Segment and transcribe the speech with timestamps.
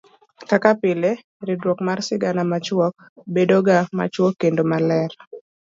[0.49, 1.09] kaka pile
[1.47, 2.93] ridruok mar sigana machuok
[3.33, 5.11] bedoga machuok kendo maler.